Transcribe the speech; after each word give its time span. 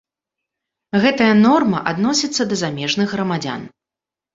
Гэтая 1.03 1.29
норма 1.45 1.85
адносіцца 1.95 2.43
да 2.51 2.55
замежных 2.67 3.07
грамадзян. 3.17 3.61